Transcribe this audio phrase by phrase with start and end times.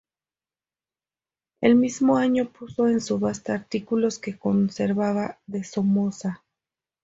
[1.61, 6.43] El mismo año puso en subasta artículos que conservaba de Somoza.